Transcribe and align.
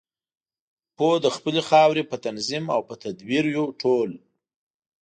پوه 0.95 1.15
د 1.25 1.27
خپلې 1.35 1.61
خاورې 1.69 2.03
په 2.09 2.15
تنظیم 2.25 2.65
او 2.75 2.81
په 2.87 2.93
تدبیر 3.03 3.43
یو 3.57 3.65
ټول. 3.81 4.09